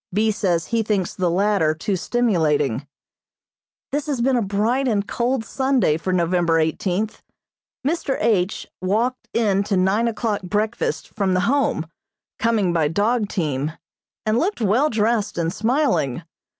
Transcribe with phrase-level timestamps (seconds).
[0.11, 0.31] B.
[0.31, 2.87] says he thinks the latter too stimulating.
[3.91, 7.21] [Illustration: ESKIMO DOGS.] This has been a bright and cold Sunday for November eighteenth.
[7.85, 8.17] Mr.
[8.19, 8.65] H.
[8.81, 11.85] walked in to nine o'clock breakfast from the Home,
[12.39, 13.73] coming by dog team,
[14.25, 16.23] and looked well dressed and smiling.